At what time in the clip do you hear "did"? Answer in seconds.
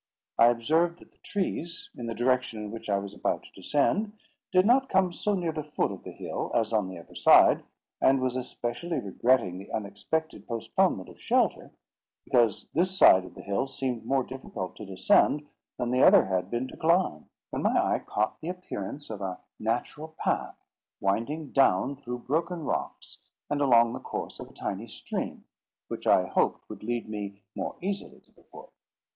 4.51-4.65